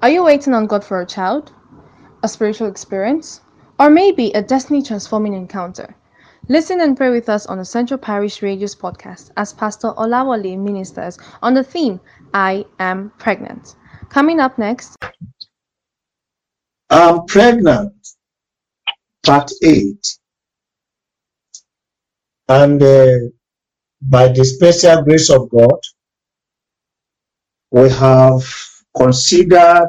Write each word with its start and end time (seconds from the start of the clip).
Are 0.00 0.10
you 0.10 0.22
waiting 0.22 0.54
on 0.54 0.68
God 0.68 0.84
for 0.84 1.00
a 1.00 1.06
child, 1.06 1.52
a 2.22 2.28
spiritual 2.28 2.68
experience, 2.68 3.40
or 3.80 3.90
maybe 3.90 4.30
a 4.30 4.40
destiny 4.40 4.80
transforming 4.80 5.34
encounter? 5.34 5.92
Listen 6.48 6.80
and 6.80 6.96
pray 6.96 7.10
with 7.10 7.28
us 7.28 7.46
on 7.46 7.58
the 7.58 7.64
Central 7.64 7.98
Parish 7.98 8.40
Radio's 8.40 8.76
podcast 8.76 9.32
as 9.36 9.52
Pastor 9.52 9.88
Olawale 9.98 10.56
ministers 10.56 11.18
on 11.42 11.52
the 11.52 11.64
theme 11.64 11.98
I 12.32 12.64
am 12.78 13.10
pregnant. 13.18 13.74
Coming 14.08 14.38
up 14.38 14.56
next. 14.56 14.96
I'm 16.90 17.26
pregnant, 17.26 17.92
part 19.26 19.50
8. 19.64 20.18
And 22.48 22.80
uh, 22.80 23.08
by 24.00 24.28
the 24.28 24.44
special 24.44 25.02
grace 25.02 25.28
of 25.28 25.50
God, 25.50 25.80
we 27.72 27.90
have 27.90 28.44
considered 28.98 29.88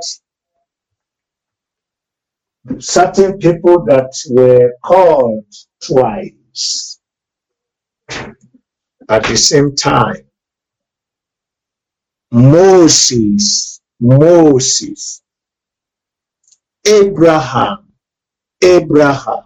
certain 2.79 3.38
people 3.39 3.84
that 3.86 4.11
were 4.29 4.74
called 4.84 5.46
twice 5.84 7.00
at 9.10 9.24
the 9.25 9.37
same 9.37 9.75
time. 9.75 10.18
Moses, 12.32 13.82
Moses, 14.00 15.23
Abraham, 16.86 17.87
Abraham. 18.64 19.43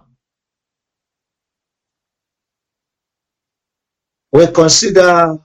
We 4.33 4.47
consider 4.47 5.37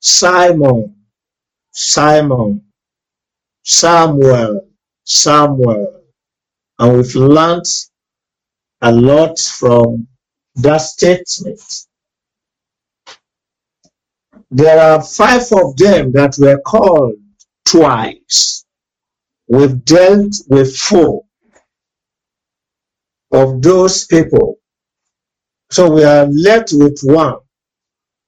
Simon, 0.00 0.96
Simon, 1.72 2.65
Samuel, 3.66 4.60
Samuel, 5.04 6.02
and 6.78 6.96
we've 6.96 7.16
learned 7.16 7.66
a 8.82 8.92
lot 8.92 9.40
from 9.40 10.06
that 10.54 10.78
statement. 10.78 11.60
There 14.52 14.78
are 14.80 15.02
five 15.02 15.42
of 15.52 15.76
them 15.76 16.12
that 16.12 16.36
were 16.38 16.60
called 16.60 17.14
twice. 17.64 18.64
We've 19.48 19.84
dealt 19.84 20.36
with 20.48 20.76
four 20.76 21.24
of 23.32 23.62
those 23.62 24.06
people. 24.06 24.58
So 25.72 25.92
we 25.92 26.04
are 26.04 26.26
left 26.26 26.70
with 26.72 27.00
one, 27.02 27.38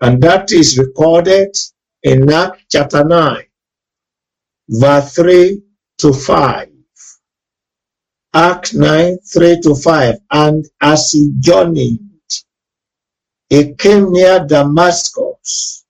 and 0.00 0.20
that 0.22 0.50
is 0.50 0.78
recorded 0.78 1.54
in 2.02 2.28
Acts 2.32 2.64
chapter 2.72 3.04
9, 3.04 3.44
verse 4.68 5.14
3 5.14 5.62
to 5.98 6.12
5. 6.12 6.68
Act 8.34 8.74
9, 8.74 9.18
3 9.32 9.60
to 9.62 9.74
5. 9.74 10.14
And 10.30 10.64
as 10.80 11.10
he 11.10 11.32
journeyed, 11.40 12.00
he 13.48 13.74
came 13.74 14.12
near 14.12 14.44
Damascus, 14.46 15.84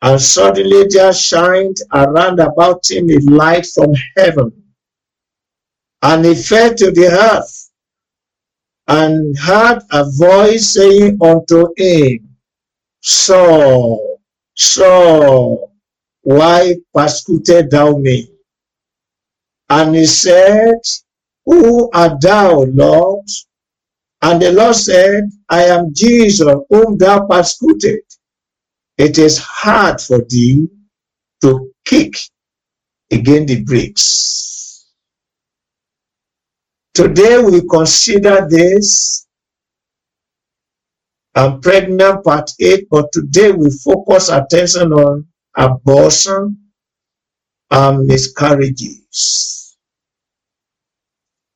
and 0.00 0.20
suddenly 0.22 0.86
there 0.88 1.12
shined 1.12 1.78
around 1.92 2.38
about 2.38 2.88
him 2.88 3.10
a 3.10 3.18
light 3.28 3.66
from 3.66 3.92
heaven. 4.16 4.52
And 6.02 6.24
he 6.24 6.34
fell 6.36 6.72
to 6.74 6.92
the 6.92 7.08
earth, 7.08 7.70
and 8.86 9.36
heard 9.36 9.80
a 9.90 10.04
voice 10.16 10.74
saying 10.74 11.18
unto 11.20 11.66
him, 11.76 12.36
Saul, 13.00 14.20
Saul, 14.54 15.72
why 16.26 16.76
persecutest 16.94 17.70
thou 17.72 17.98
me? 17.98 18.28
And 19.70 19.96
he 19.96 20.06
said, 20.06 20.80
Who 21.46 21.90
art 21.92 22.20
thou, 22.22 22.62
Lord? 22.64 23.26
And 24.22 24.42
the 24.42 24.52
Lord 24.52 24.76
said, 24.76 25.24
I 25.48 25.64
am 25.64 25.94
Jesus, 25.94 26.48
whom 26.70 26.98
thou 26.98 27.26
persecuted. 27.26 28.00
It 28.98 29.18
is 29.18 29.38
hard 29.38 30.00
for 30.00 30.20
thee 30.28 30.68
to 31.42 31.72
kick 31.86 32.16
against 33.10 33.48
the 33.48 33.62
bricks. 33.64 34.86
Today 36.94 37.38
we 37.42 37.62
consider 37.68 38.46
this 38.50 39.26
I'm 41.34 41.60
pregnant 41.62 42.24
part 42.24 42.50
8, 42.60 42.88
but 42.90 43.12
today 43.12 43.52
we 43.52 43.70
focus 43.70 44.28
attention 44.30 44.92
on 44.92 45.26
abortion 45.56 46.58
and 47.70 48.06
miscarriages. 48.06 49.76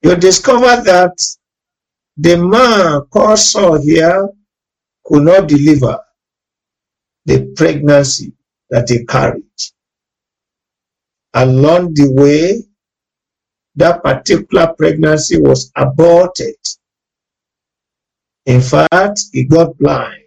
You 0.03 0.17
discover 0.17 0.83
that 0.83 1.17
the 2.17 2.37
man 2.37 3.03
called 3.11 3.39
Saul 3.39 3.81
here 3.81 4.29
could 5.05 5.23
not 5.23 5.49
deliver 5.49 5.99
the 7.27 7.53
pregnancy 7.57 8.33
that 8.71 8.89
he 8.89 9.05
carried. 9.05 9.45
Along 11.35 11.95
the 11.95 12.11
way, 12.13 12.63
that 13.77 14.03
particular 14.03 14.75
pregnancy 14.77 15.39
was 15.41 15.71
aborted. 15.77 16.57
In 18.47 18.61
fact, 18.61 19.21
he 19.33 19.45
got 19.45 19.77
blind. 19.79 20.20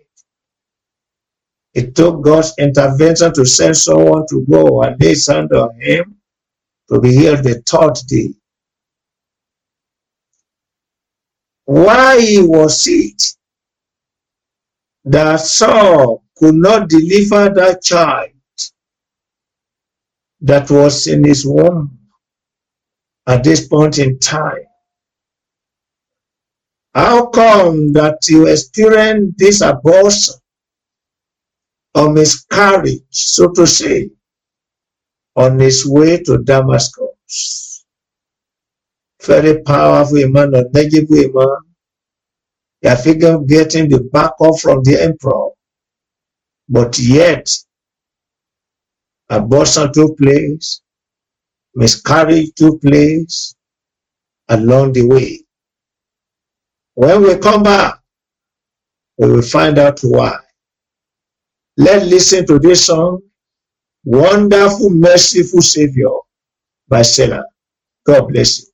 It 1.73 1.95
took 1.95 2.22
God's 2.23 2.53
intervention 2.59 3.34
to 3.34 3.45
send 3.45 3.78
someone 3.78 4.25
to 4.29 4.45
go 4.50 4.84
and 4.84 5.00
lay 5.01 5.16
hand 5.28 5.51
on 5.53 5.79
him 5.81 6.17
to 6.89 7.00
be 7.00 7.11
healed 7.16 7.44
the 7.44 7.63
third 7.66 7.95
day. 8.07 8.29
Why 11.66 12.17
was 12.41 12.85
it 12.88 13.23
that 15.06 15.39
Saul 15.39 16.23
could 16.38 16.56
not 16.56 16.89
deliver 16.89 17.50
that 17.56 17.83
child 17.83 18.31
that 20.41 20.69
was 20.69 21.07
in 21.07 21.23
his 21.23 21.45
womb 21.45 22.00
at 23.28 23.44
this 23.44 23.67
point 23.67 23.97
in 24.00 24.19
time? 24.19 24.66
How 26.94 27.28
come 27.28 27.94
that 27.94 28.19
you 28.28 28.47
experienced 28.47 29.38
this 29.39 29.62
abortion 29.62 30.35
or 31.96 32.12
miscarriage, 32.14 33.04
so 33.09 33.52
to 33.52 33.68
say, 33.68 34.09
on 35.36 35.59
his 35.59 35.86
way 35.88 36.22
to 36.24 36.40
Damascus? 36.40 37.86
Very 39.24 39.62
powerful 39.64 40.28
man, 40.30 40.54
a 40.56 40.64
knowledgeable 40.72 41.31
man. 41.34 41.58
I 42.86 42.96
figure 42.96 43.40
getting 43.40 43.90
the 43.90 44.02
backup 44.12 44.59
from 44.62 44.84
the 44.84 45.02
emperor. 45.02 45.50
But 46.70 47.00
yet, 47.00 47.50
abortion 49.30 49.94
took 49.94 50.18
place, 50.18 50.81
miscarriage 51.75 52.52
took 52.56 52.81
place 52.81 53.56
along 54.50 54.94
the 54.94 55.08
way. 55.08 55.44
When 56.96 57.24
we 57.24 57.38
come 57.38 57.64
back, 57.64 58.00
we 59.18 59.31
will 59.31 59.42
find 59.42 59.80
out 59.80 60.00
why. 60.04 60.38
Let's 61.78 62.06
listen 62.06 62.45
to 62.47 62.59
this 62.59 62.88
song, 62.88 63.22
Wonderful, 64.06 64.91
Merciful 64.91 65.61
Savior 65.61 66.09
by 66.89 67.03
Selah. 67.03 67.45
God 68.06 68.29
bless 68.29 68.61
you. 68.61 68.67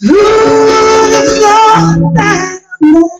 who 0.00 0.20
would 2.92 3.10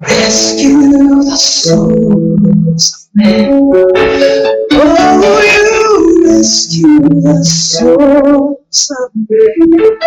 rescue 0.00 0.90
the 1.22 1.36
souls 1.36 2.84
of 2.94 3.00
men? 3.14 3.50
Oh, 4.72 5.40
you 5.44 6.26
rescue 6.26 6.98
the 6.98 7.44
souls 7.44 8.90
of 8.90 9.10
men. 9.28 9.98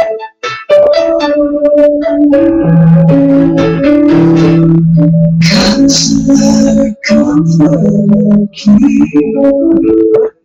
Counselor, 5.82 6.94
comfort, 7.08 8.50
keeper, 8.54 10.36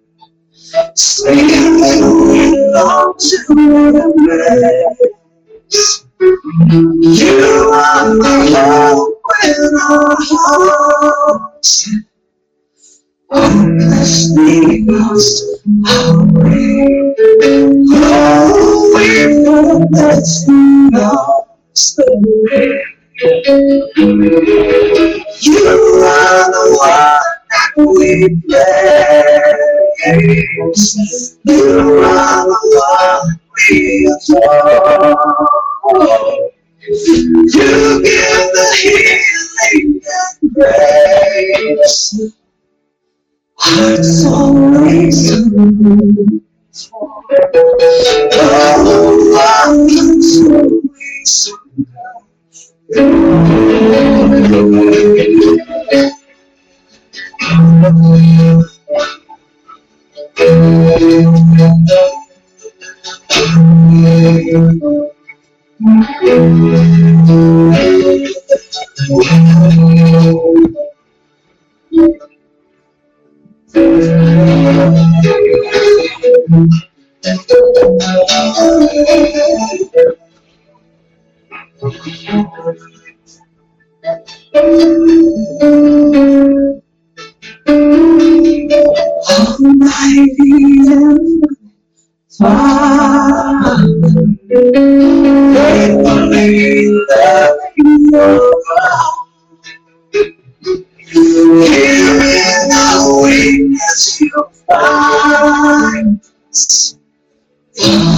Spirit, 0.95 2.01
we 2.31 2.71
long 2.73 3.15
to 3.19 4.05
embrace. 4.05 5.17
You 6.21 7.71
are 7.75 8.17
the 8.17 8.57
hope 8.57 9.23
in 9.45 9.77
our 9.91 10.17
hearts. 10.21 11.91
Hopelessly 13.31 14.83
lost 14.85 15.45
our 15.89 16.27
way. 16.35 17.15
Oh, 17.93 18.93
we 18.97 19.45
know 19.45 19.87
that 19.93 20.47
you 20.49 20.91
lost 20.93 21.97
the. 21.97 22.85
You 25.41 25.59
are 25.59 26.53
the 26.53 26.79
one 26.79 27.21
that 27.51 27.73
we 27.77 28.43
praise. 30.03 31.39
You 31.45 32.05
are 32.05 32.47
the 32.47 32.57
one 32.77 33.41
we 33.71 33.79
adore. 34.07 35.17
You 36.89 38.03
give 38.03 38.53
the 38.55 38.67
healing 38.83 40.01
and 40.03 40.55
grace. 40.55 42.33
Hearts 43.59 44.27
always 44.27 45.33
Oh, 48.35 49.37
hearts 49.37 50.39
always 50.49 51.53
Almighty 52.89 53.87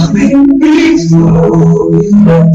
coming 0.09 0.59
before 0.59 2.01
throne. 2.01 2.51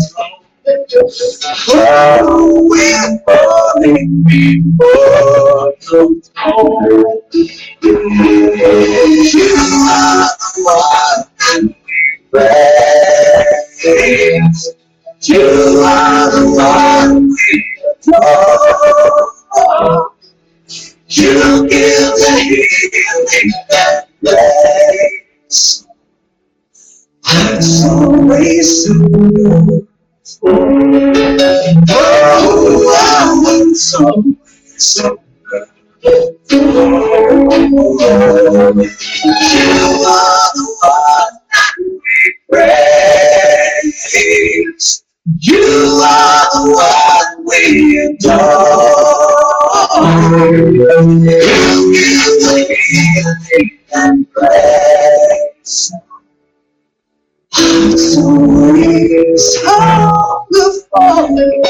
Oh, 1.69 2.67
we're 2.69 3.19
falling 3.27 4.23
before 4.25 5.73
the. 5.81 6.23
You 7.83 7.97
are 9.89 10.29
the 10.39 10.65
one 10.65 11.25
that 11.53 11.63
we 11.63 11.75
praise. 13.83 14.63
You 15.23 15.83
are 15.85 16.31
the 16.31 16.45
one 16.57 17.29
we 17.29 17.77
adore. 18.09 20.13
You 21.09 21.69
give 21.69 22.15
the 22.17 22.31
healing 22.43 23.51
grace. 24.25 24.84
Hearts 27.55 27.85
always 27.85 28.85
so 28.85 28.95
Oh, 30.43 30.59
I 32.99 33.01
want 33.45 33.77
so, 33.77 34.25
so 34.77 35.17
You 36.03 36.11
are 40.03 40.51
the 40.55 40.67
one 40.83 41.35
that 41.53 41.75
we 41.79 42.35
praise. 42.51 44.03
You 45.39 45.63
are 46.03 46.47
the 46.51 46.75
one 46.75 47.47
we 47.47 47.63
adore. 48.19 49.31
You. 57.85 59.37
Oh, 59.67 60.47
hearts 60.51 60.89
always 60.95 61.67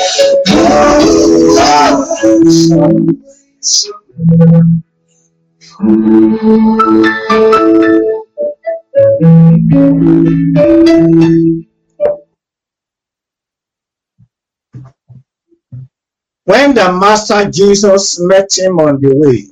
When 16.45 16.75
the 16.75 16.93
Master 16.93 17.51
Jesus 17.51 18.21
met 18.21 18.51
him 18.59 18.81
on 18.81 19.01
the 19.01 19.13
way, 19.17 19.49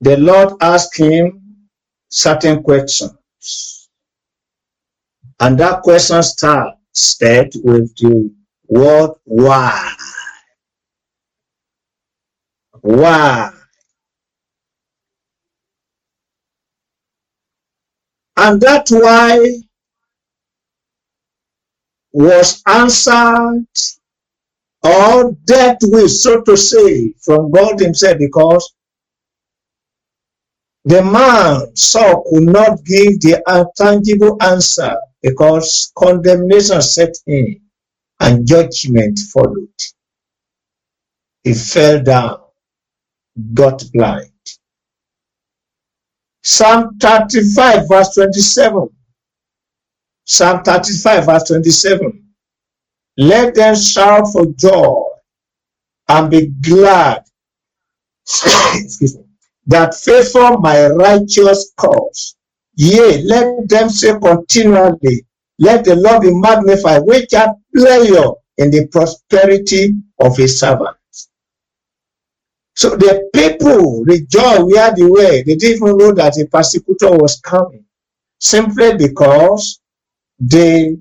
the 0.00 0.16
Lord 0.18 0.54
asked 0.60 0.98
him 0.98 1.56
certain 2.10 2.62
questions. 2.62 3.75
And 5.40 5.58
that 5.60 5.82
question 5.82 6.22
started 6.22 7.52
with 7.64 7.96
the 7.96 8.32
word 8.68 9.10
why. 9.24 9.94
Why? 12.80 13.52
And 18.36 18.60
that 18.62 18.88
why 18.90 19.60
was 22.12 22.62
answered 22.66 23.66
or 24.82 25.32
dealt 25.44 25.78
with, 25.84 26.10
so 26.12 26.42
to 26.42 26.56
say, 26.56 27.12
from 27.22 27.50
God 27.50 27.80
Himself, 27.80 28.18
because 28.18 28.74
the 30.84 31.02
man 31.02 31.74
Saul 31.76 32.24
could 32.30 32.44
not 32.44 32.84
give 32.84 33.20
the 33.20 33.42
tangible 33.76 34.36
answer 34.42 34.96
because 35.26 35.92
condemnation 35.98 36.80
set 36.82 37.16
in 37.26 37.60
and 38.20 38.46
judgment 38.46 39.18
followed. 39.32 39.80
He 41.44 41.54
fell 41.54 42.02
down, 42.02 42.38
got 43.54 43.82
blind. 43.92 44.30
Psalm 46.44 46.98
35, 47.00 47.88
verse 47.88 48.14
27. 48.14 48.88
Psalm 50.24 50.62
35, 50.64 51.26
verse 51.26 51.44
27. 51.48 52.24
Let 53.18 53.54
them 53.56 53.76
shout 53.76 54.28
for 54.32 54.46
joy 54.56 55.02
and 56.08 56.30
be 56.30 56.48
glad 56.48 57.22
excuse 58.74 59.18
me, 59.18 59.24
that 59.68 59.94
favor 59.94 60.58
my 60.58 60.88
righteous 60.88 61.72
cause. 61.76 62.35
Yea, 62.76 63.22
let 63.24 63.68
them 63.68 63.88
say 63.90 64.18
continually, 64.20 65.26
let 65.58 65.84
the 65.84 65.96
Lord 65.96 66.22
be 66.22 66.32
magnified, 66.34 67.02
which 67.04 67.32
hath 67.32 67.56
pleasure 67.74 68.32
in 68.58 68.70
the 68.70 68.88
prosperity 68.88 69.94
of 70.20 70.36
his 70.36 70.60
servants. 70.60 71.30
So 72.74 72.90
the 72.96 73.30
people 73.34 74.04
rejoiced 74.04 74.66
where 74.66 74.94
they 74.94 75.04
were. 75.04 75.44
They 75.44 75.56
didn't 75.56 75.76
even 75.76 75.96
know 75.98 76.12
that 76.12 76.38
a 76.38 76.46
persecutor 76.46 77.10
was 77.12 77.40
coming. 77.40 77.84
Simply 78.40 78.96
because 78.96 79.80
they 80.40 80.98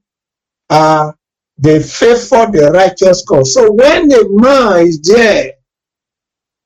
are 0.70 1.16
they 1.58 1.82
favor 1.82 2.48
the 2.52 2.72
righteous 2.74 3.26
cause. 3.26 3.54
So 3.54 3.72
when 3.74 4.12
a 4.12 4.30
man 4.30 4.88
is 4.88 5.02
there 5.02 5.54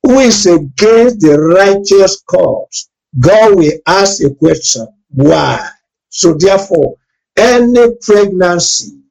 who 0.03 0.19
is 0.19 0.45
against 0.47 1.21
the 1.21 1.39
righteous 1.39 2.21
cause, 2.29 2.89
God 3.19 3.55
will 3.57 3.73
ask 3.87 4.23
a 4.23 4.33
question, 4.35 4.87
why? 5.11 5.69
So 6.09 6.33
therefore, 6.33 6.95
any 7.37 7.95
pregnancy 8.01 9.01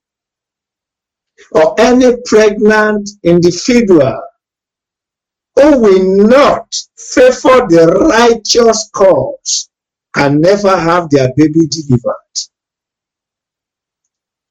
or 1.53 1.75
any 1.81 2.17
pregnant 2.25 3.09
individual 3.23 4.23
who 5.57 5.79
will 5.81 6.29
not 6.29 6.75
favor 6.97 7.67
the 7.69 7.87
righteous 8.11 8.91
cause 8.95 9.71
can 10.15 10.41
never 10.41 10.77
have 10.77 11.11
their 11.11 11.33
baby 11.37 11.67
delivered. 11.69 12.15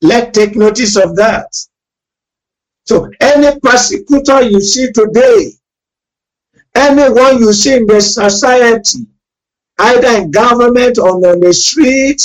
Let 0.01 0.33
take 0.33 0.55
notice 0.55 0.95
of 0.95 1.15
that. 1.15 1.47
So 2.85 3.09
any 3.19 3.59
persecutor 3.59 4.43
you 4.43 4.61
see 4.61 4.91
today, 4.91 5.51
anyone 6.75 7.39
you 7.39 7.53
see 7.53 7.75
in 7.75 7.87
the 7.87 7.99
society, 7.99 9.07
either 9.79 10.21
in 10.21 10.31
government 10.31 10.97
or 10.97 11.09
on 11.09 11.39
the 11.39 11.53
street 11.53 12.21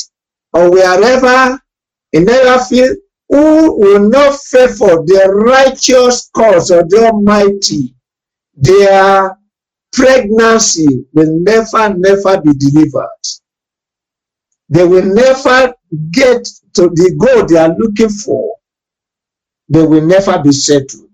or 0.52 0.70
wherever, 0.70 1.60
in 2.12 2.28
other 2.28 2.62
field, 2.64 2.96
who 3.28 3.80
will 3.80 4.08
not 4.08 4.38
favor 4.40 5.02
the 5.06 5.30
righteous 5.46 6.30
cause 6.34 6.70
of 6.70 6.88
the 6.90 7.10
Almighty, 7.10 7.94
their 8.54 9.38
pregnancy 9.92 11.06
will 11.12 11.38
never, 11.40 11.94
never 11.94 12.40
be 12.42 12.52
delivered. 12.52 13.08
They 14.68 14.84
will 14.84 15.04
never 15.04 15.74
get 16.10 16.44
to 16.74 16.88
the 16.88 17.14
goal 17.18 17.46
they 17.46 17.58
are 17.58 17.74
looking 17.76 18.08
for. 18.08 18.56
They 19.68 19.84
will 19.86 20.06
never 20.06 20.42
be 20.42 20.52
settled. 20.52 21.08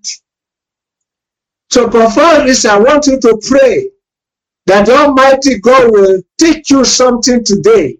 So, 1.71 1.87
this 1.89 2.65
I 2.65 2.79
want 2.79 3.07
you 3.07 3.21
to 3.21 3.41
pray 3.47 3.91
that 4.69 4.89
Almighty 4.91 5.59
God 5.61 5.91
will 5.91 6.23
teach 6.39 6.71
you 6.71 6.85
something 6.85 7.43
today 7.43 7.97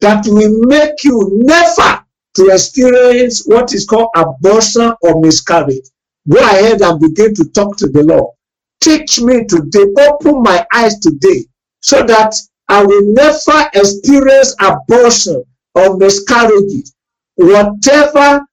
that 0.00 0.24
will 0.26 0.60
make 0.66 1.04
you 1.04 1.30
never 1.34 2.02
to 2.34 2.46
experience 2.50 3.44
what 3.46 3.74
is 3.74 3.84
called 3.84 4.08
abortion 4.16 4.92
or 5.02 5.20
miscarriage. 5.20 5.84
Go 6.28 6.38
ahead 6.38 6.80
and 6.80 6.98
begin 7.00 7.34
to 7.34 7.44
talk 7.50 7.76
to 7.78 7.88
the 7.88 8.02
Lord. 8.04 8.34
Teach 8.80 9.20
me 9.20 9.44
today, 9.44 9.84
open 10.08 10.42
my 10.42 10.66
eyes 10.72 10.98
today, 10.98 11.44
so 11.80 12.02
that 12.04 12.34
I 12.68 12.84
will 12.84 13.12
never 13.12 13.68
experience 13.74 14.54
abortion 14.60 15.44
or 15.74 15.98
miscarriages. 15.98 16.94
Whatever 17.36 18.46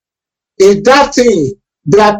is 0.57 0.83
that 0.83 1.15
thing 1.15 1.53
that 1.85 2.19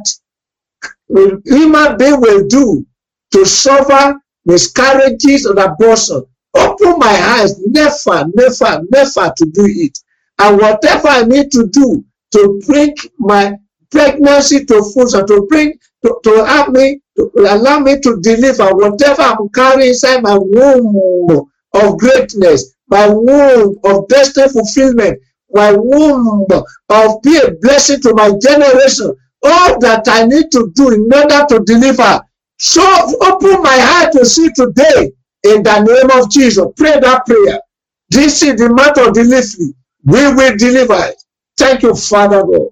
human 1.46 1.98
being 1.98 2.22
will 2.22 2.48
do 2.48 2.86
to 3.34 3.46
suffer 3.46 4.16
miscarriages 4.46 5.46
or 5.46 5.60
abortion. 5.60 6.24
Open 6.56 7.00
my 7.00 7.40
eyes, 7.40 7.60
never, 7.68 8.30
never, 8.34 8.84
never 8.92 9.34
to 9.38 9.46
do 9.46 9.66
it. 9.66 9.98
And 10.40 10.58
whatever 10.60 11.08
I 11.08 11.24
need 11.24 11.52
to 11.52 11.68
do 11.68 12.04
to 12.32 12.62
bring 12.66 12.96
my 13.18 13.54
pregnancy 13.92 14.66
to 14.66 14.84
full, 14.94 15.08
to 15.08 15.48
bring 15.50 15.74
to, 16.04 16.20
to 16.24 16.46
help 16.46 16.70
me, 16.70 17.02
to 17.18 17.32
allow 17.38 17.80
me 17.80 18.00
to 18.00 18.20
deliver 18.22 18.68
whatever 18.76 19.22
I'm 19.22 19.50
carrying 19.50 19.90
inside 19.90 20.22
my 20.22 20.38
womb 20.38 21.50
of 21.74 21.98
greatness, 21.98 22.76
my 22.88 23.08
womb 23.10 23.78
of 23.84 24.08
destiny 24.08 24.50
fulfillment, 24.50 25.20
my 25.52 25.72
womb 25.72 26.46
of 26.90 27.22
be 27.22 27.38
a 27.38 27.52
blessing 27.62 28.02
to 28.02 28.14
my 28.14 28.32
generation. 28.42 29.16
All 29.44 29.80
that 29.80 30.08
I 30.08 30.26
need 30.26 30.52
to 30.52 30.72
do 30.74 30.92
in 30.92 31.10
order 31.14 31.46
to 31.50 31.60
deliver. 31.66 32.22
So 32.60 32.84
open 33.22 33.64
my 33.64 33.78
heart 33.80 34.14
to 34.14 34.26
see 34.26 34.50
today 34.56 35.12
in 35.44 35.64
the 35.64 35.80
name 35.84 36.22
of 36.22 36.32
Jesus. 36.32 36.66
Pray 36.78 37.00
that 37.00 37.26
prayer. 37.26 37.62
This 38.10 38.44
is 38.44 38.58
the 38.58 38.74
matter 38.74 39.08
of 39.10 39.14
delivery. 39.16 39.76
We 40.06 40.34
will 40.36 40.58
deliver 40.58 40.96
it. 41.10 41.22
Thank 41.58 41.84
you, 41.84 41.96
Father 41.96 42.44
God. 42.44 42.70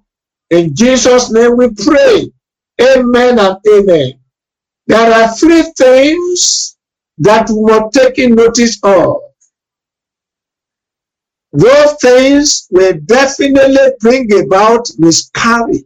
In 0.52 0.76
Jesus' 0.76 1.32
name 1.32 1.58
we 1.58 1.70
pray. 1.72 2.32
Amen 2.82 3.40
and 3.40 3.58
amen. 3.70 4.14
There 4.88 5.14
are 5.14 5.36
three 5.36 5.64
things 5.78 6.78
that 7.20 7.50
we 7.50 7.62
must 7.64 7.94
taking 7.96 8.36
notice 8.36 8.80
of. 8.84 9.18
Those 11.54 11.96
things 12.02 12.68
will 12.72 12.94
definitely 13.06 13.78
bring 14.02 14.30
about 14.46 14.88
miscarriage 15.00 15.84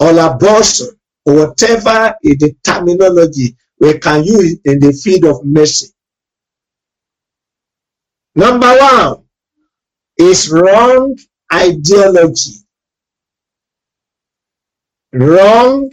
or 0.00 0.18
abortion 0.18 0.88
or 0.88 1.03
whatever 1.24 2.14
is 2.24 2.38
the 2.38 2.54
terminology 2.64 3.56
we 3.80 3.98
can 3.98 4.24
use 4.24 4.58
in 4.66 4.80
the 4.80 4.92
field 4.92 5.24
of 5.26 5.44
mercy. 5.44 5.88
Number 8.36 8.76
one 8.78 9.24
is 10.18 10.50
wrong 10.50 11.18
ideology. 11.52 12.60
Wrong 15.12 15.90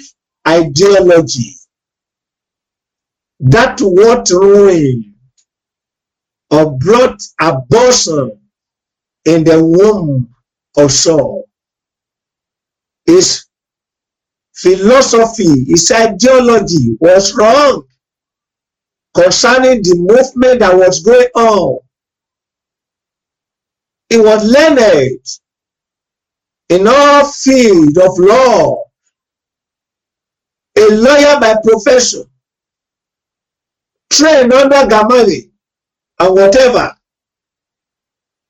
ideology. 0.47 1.55
That 3.41 3.79
what 3.81 4.29
ruined 4.31 5.15
or 6.51 6.77
brought 6.77 7.21
abortion 7.41 8.39
in 9.25 9.43
the 9.45 9.63
womb 9.63 10.33
of 10.77 10.91
Saul. 10.91 11.45
His 13.05 13.45
philosophy, 14.55 15.65
his 15.65 15.91
ideology 15.91 16.97
was 16.99 17.35
wrong 17.35 17.85
concerning 19.15 19.81
the 19.83 19.95
movement 19.97 20.59
that 20.61 20.75
was 20.77 21.01
going 21.03 21.27
on. 21.35 21.79
He 24.09 24.17
was 24.19 24.45
learned 24.45 25.25
in 26.69 26.87
all 26.87 27.25
field 27.25 27.97
of 27.97 28.17
law, 28.19 28.83
a 30.77 30.87
lawyer 30.91 31.39
by 31.39 31.55
profession, 31.63 32.25
trained 34.11 34.53
under 34.53 34.87
Gamaliel, 34.87 35.49
and 36.19 36.35
whatever. 36.35 36.95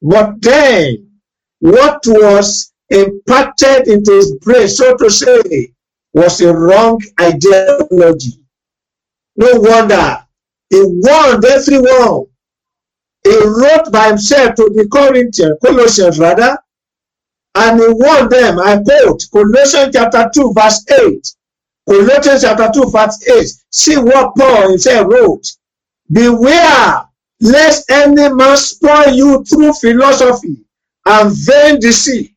But 0.01 0.41
then, 0.41 1.11
what 1.59 2.03
was 2.07 2.73
impacted 2.89 3.87
into 3.87 4.13
his 4.13 4.35
brain, 4.41 4.67
so 4.67 4.95
to 4.97 5.09
say, 5.09 5.73
was 6.13 6.41
a 6.41 6.53
wrong 6.53 7.01
ideology. 7.19 8.43
No 9.35 9.59
wonder 9.59 10.25
he 10.69 10.81
warned 10.85 11.45
everyone. 11.45 12.25
He 13.23 13.37
wrote 13.45 13.91
by 13.91 14.07
himself 14.07 14.55
to 14.55 14.69
the 14.73 14.87
Corinthians, 14.91 15.57
Colossians 15.63 16.17
rather, 16.19 16.57
and 17.55 17.79
he 17.79 17.87
warned 17.89 18.31
them, 18.31 18.59
I 18.59 18.81
quote, 18.81 19.21
Colossians 19.31 19.93
chapter 19.93 20.29
2, 20.33 20.53
verse 20.53 20.85
8. 20.89 21.35
Colossians 21.87 22.41
chapter 22.41 22.69
2, 22.73 22.89
verse 22.89 23.27
8. 23.27 23.47
See 23.69 23.97
what 23.97 24.35
Paul 24.35 24.69
himself 24.69 25.07
wrote. 25.11 25.45
Beware 26.11 27.05
lest 27.41 27.89
any 27.91 28.33
man 28.33 28.57
spoil 28.57 29.13
you 29.13 29.43
through 29.43 29.73
philosophy 29.73 30.65
and 31.05 31.31
vain 31.45 31.79
deceit, 31.79 32.33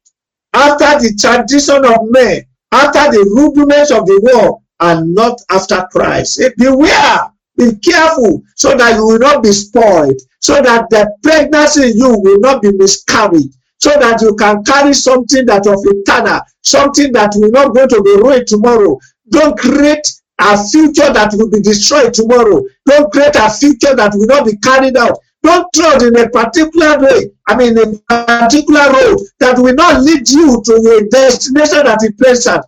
after 0.53 1.01
the 1.01 1.15
tradition 1.21 1.85
of 1.85 1.99
men, 2.11 2.43
after 2.75 3.11
the 3.13 3.23
rudiments 3.37 3.91
of 3.93 4.05
the 4.07 4.21
world, 4.27 4.61
and 4.81 5.15
not 5.15 5.41
after 5.51 5.87
Christ. 5.91 6.41
Eh, 6.41 6.51
beware, 6.57 7.31
be 7.57 7.77
careful, 7.77 8.43
so 8.57 8.77
that 8.77 8.97
you 8.97 9.07
will 9.07 9.19
not 9.19 9.43
be 9.43 9.53
spoiled, 9.53 10.21
so 10.41 10.61
that 10.61 10.91
the 10.91 11.09
pregnancy 11.23 11.91
in 11.91 11.97
you 11.97 12.19
will 12.19 12.41
not 12.41 12.61
be 12.63 12.73
miscarried, 12.73 13.51
so 13.79 13.91
that 14.01 14.21
you 14.21 14.35
can 14.35 14.63
carry 14.65 14.93
something 14.93 15.47
that 15.47 15.67
of 15.67 15.79
eternal, 15.85 16.41
something 16.63 17.13
that 17.13 17.33
will 17.37 17.51
not 17.51 17.75
go 17.75 17.87
to 17.87 18.03
be 18.03 18.17
ruined 18.17 18.47
tomorrow. 18.47 18.99
Don't 19.31 19.57
create 19.57 20.07
a 20.41 20.59
future 20.69 21.13
that 21.13 21.33
will 21.35 21.49
be 21.51 21.61
destroyed 21.61 22.13
tomorrow. 22.13 22.63
Don't 22.87 23.13
create 23.13 23.37
a 23.37 23.49
future 23.51 23.95
that 23.95 24.13
will 24.15 24.27
not 24.27 24.45
be 24.45 24.57
carried 24.59 24.97
out. 24.97 25.17
Don't 25.45 25.67
trod 25.75 26.03
in 26.03 26.19
a 26.19 26.29
particular 26.31 26.99
way, 27.01 27.31
I 27.47 27.55
mean, 27.57 27.77
a 27.79 27.99
particular 28.09 28.91
road 28.93 29.19
that 29.41 29.59
will 29.59 29.75
not 29.75 30.03
lead 30.03 30.29
you 30.31 30.63
to 30.65 30.81
your 30.83 31.03
destination 31.11 31.85
that 31.85 32.03
is 32.03 32.13
pleasant. 32.19 32.65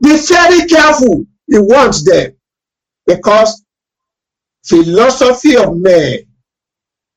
Be 0.00 0.16
very 0.28 0.68
careful. 0.68 1.26
He 1.48 1.58
wants 1.58 2.04
them 2.04 2.32
because 3.06 3.64
philosophy 4.64 5.56
of 5.56 5.76
man 5.76 6.20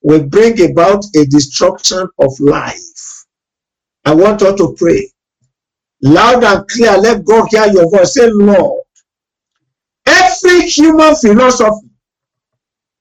will 0.01 0.23
bring 0.27 0.71
about 0.71 1.05
a 1.15 1.25
destruction 1.27 2.07
of 2.19 2.39
life. 2.39 3.25
I 4.05 4.15
want 4.15 4.41
you 4.41 4.57
to 4.57 4.75
pray 4.77 5.11
loud 6.01 6.43
and 6.43 6.67
clear. 6.67 6.97
Let 6.97 7.25
God 7.25 7.47
hear 7.51 7.67
your 7.67 7.89
voice. 7.91 8.15
Say, 8.15 8.29
Lord, 8.31 8.83
every 10.07 10.61
human 10.67 11.15
philosophy, 11.15 11.89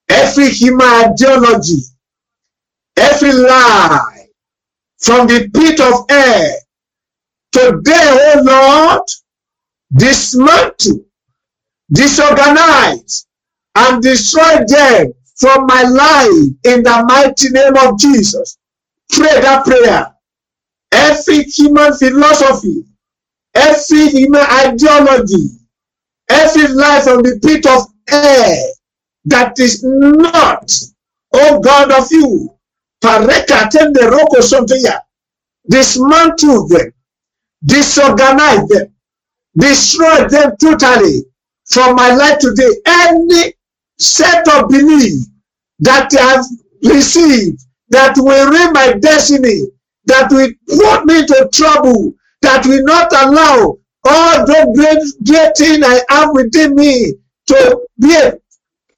every 0.08 0.50
human 0.50 0.87
ideology, 0.87 1.82
every 2.96 3.32
lie 3.32 4.28
from 4.98 5.26
the 5.26 5.50
pit 5.54 5.80
of 5.80 6.06
air, 6.10 6.54
today, 7.52 8.32
oh 8.36 8.42
Lord, 8.44 9.02
dismantle, 9.94 11.04
disorganize, 11.92 13.26
and 13.76 14.02
destroy 14.02 14.64
them 14.66 15.12
from 15.36 15.66
my 15.66 15.82
life 15.82 16.50
in 16.64 16.82
the 16.82 17.04
mighty 17.08 17.50
name 17.50 17.76
of 17.76 17.98
Jesus. 17.98 18.58
Pray 19.10 19.40
that 19.40 19.64
prayer. 19.64 20.14
Every 20.92 21.42
human 21.44 21.92
philosophy, 21.94 22.84
every 23.54 24.08
human 24.08 24.40
ideology, 24.42 25.48
every 26.28 26.68
life 26.68 27.04
from 27.04 27.22
the 27.22 27.38
pit 27.42 27.66
of 27.66 27.86
air 28.10 28.56
that 29.26 29.58
is 29.58 29.82
not 29.84 30.70
O 31.36 31.60
God 31.60 31.90
of 31.90 32.06
you, 32.12 32.53
pareka 33.04 33.58
tende 33.73 34.02
roko 34.14 34.40
sonteya, 34.42 35.00
dismantle 35.70 36.68
them, 36.68 36.92
disorganize 37.64 38.68
them, 38.68 38.94
destroy 39.58 40.28
them 40.28 40.52
totally 40.61 41.25
from 41.66 41.96
my 41.96 42.14
life 42.14 42.38
today. 42.40 42.70
Any 42.87 43.54
set 43.99 44.49
of 44.49 44.68
belief 44.70 45.25
that 45.80 46.11
I 46.14 46.23
have 46.37 46.46
received 46.84 47.61
that 47.90 48.14
will 48.18 48.50
ruin 48.50 48.73
my 48.75 48.94
destiny, 48.94 49.62
that 50.06 50.30
will 50.32 50.50
put 50.68 51.06
me 51.06 51.20
into 51.20 51.49
trouble, 51.52 52.14
that 52.42 52.66
will 52.66 52.84
not 52.84 53.12
allow 53.12 53.78
all 54.06 54.46
the 54.46 54.73
great, 54.76 55.26
great 55.26 55.56
thing 55.56 55.84
I 55.84 56.02
have 56.11 56.30
within 56.34 56.75
me 56.76 57.14
to 57.49 57.80
be 58.00 58.14
a, 58.16 58.38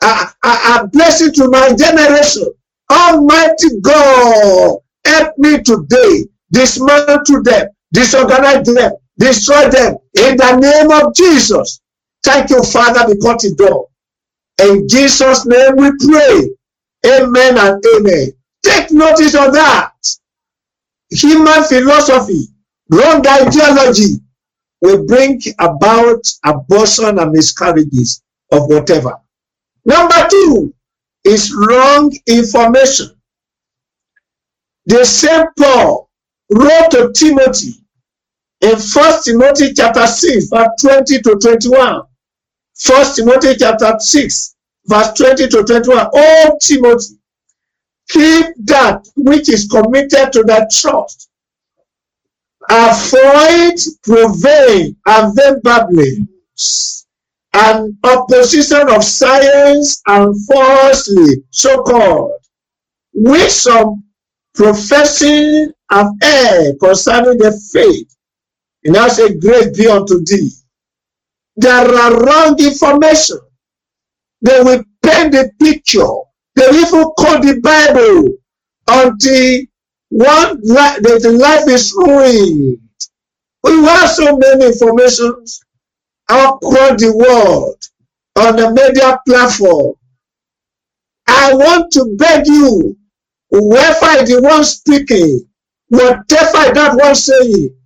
a, 0.04 0.28
a 0.48 0.88
blessing 0.92 1.32
to 1.34 1.48
my 1.50 1.74
generation. 1.74 2.44
Almighty 2.90 3.80
God, 3.80 4.78
help 5.04 5.38
me 5.38 5.62
today, 5.62 6.26
dismantle 6.52 7.42
them, 7.42 7.68
disorganize 7.92 8.66
them, 8.66 8.92
destroy 9.18 9.68
them 9.70 9.96
in 10.14 10.36
the 10.36 10.56
name 10.56 10.90
of 10.90 11.14
Jesus. 11.14 11.80
Thank 12.22 12.50
you, 12.50 12.62
Father, 12.62 13.12
because 13.12 13.44
it's 13.44 13.54
done. 13.54 13.84
In 14.62 14.88
Jesus' 14.88 15.46
name 15.46 15.76
we 15.76 15.90
pray. 16.06 16.50
Amen 17.06 17.58
and 17.58 17.84
amen. 17.96 18.28
Take 18.62 18.90
notice 18.92 19.34
of 19.34 19.52
that. 19.52 19.92
Human 21.10 21.62
philosophy, 21.64 22.48
wrong 22.90 23.24
ideology 23.26 24.16
will 24.80 25.06
bring 25.06 25.40
about 25.58 26.24
abortion 26.44 27.18
and 27.18 27.32
miscarriages 27.32 28.22
of 28.52 28.68
whatever. 28.68 29.18
Number 29.84 30.26
two 30.30 30.74
is 31.26 31.52
wrong 31.54 32.12
information. 32.26 33.10
The 34.86 35.04
same 35.04 35.46
Paul 35.58 36.08
wrote 36.50 36.90
to 36.92 37.12
Timothy 37.12 37.74
in 38.60 38.76
First 38.76 39.24
Timothy 39.24 39.74
chapter 39.74 40.06
6, 40.06 40.48
verse 40.48 40.68
20 40.80 41.22
to 41.22 41.36
21. 41.36 42.02
First 42.78 43.16
Timothy 43.16 43.56
chapter 43.56 43.94
6, 43.98 44.56
verse 44.86 45.12
20 45.14 45.48
to 45.48 45.64
21. 45.64 46.08
Oh, 46.14 46.58
Timothy, 46.62 47.18
keep 48.08 48.46
that 48.64 49.06
which 49.16 49.48
is 49.48 49.66
committed 49.66 50.32
to 50.32 50.44
the 50.44 50.70
trust. 50.72 51.28
Avoid 52.70 53.78
proving 54.02 54.96
and 55.06 55.34
then 55.36 55.60
and 57.56 57.96
opposition 58.04 58.90
of 58.90 59.04
science 59.04 60.02
and 60.08 60.34
falsely 60.46 61.36
so-called, 61.50 62.32
which 63.14 63.50
some 63.50 64.04
professing 64.54 65.72
have 65.90 66.08
erred 66.22 66.76
concerning 66.80 67.38
the 67.38 67.52
faith. 67.72 68.16
And 68.84 68.94
now 68.94 69.08
say, 69.08 69.34
Great 69.38 69.74
be 69.74 69.88
unto 69.88 70.24
thee. 70.24 70.52
There 71.56 71.72
are 71.86 72.24
wrong 72.24 72.56
information. 72.60 73.38
They 74.42 74.60
will 74.62 74.84
paint 75.02 75.32
the 75.32 75.50
picture. 75.60 76.06
They 76.56 76.68
even 76.70 77.04
call 77.18 77.40
the 77.40 77.60
Bible 77.62 78.36
until 78.88 79.62
one 80.10 80.60
that 80.74 81.02
the 81.02 81.32
life 81.32 81.68
is 81.68 81.94
ruined. 81.96 82.80
We 83.64 83.72
have 83.86 84.10
so 84.10 84.36
many 84.38 84.66
informations 84.66 85.60
across 86.30 87.00
the 87.00 87.12
world 87.16 87.82
on 88.36 88.56
the 88.56 88.70
media 88.72 89.18
platform. 89.26 89.94
I 91.28 91.54
want 91.54 91.92
to 91.92 92.16
beg 92.18 92.46
you, 92.46 92.96
whoever 93.50 94.22
is 94.22 94.30
the 94.30 94.40
one 94.42 94.64
speaking, 94.64 95.46
whatever 95.88 96.74
that 96.74 96.96
one 96.96 97.14
saying, 97.14 97.76